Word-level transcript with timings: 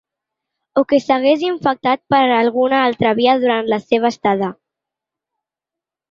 O 0.81 0.83
que 0.91 0.97
s’hagués 1.01 1.41
infectat 1.49 1.99
per 2.15 2.21
alguna 2.37 2.79
altra 2.85 3.11
via 3.19 3.35
durant 3.43 3.69
la 3.73 3.79
seva 3.83 4.09
estada. 4.13 4.49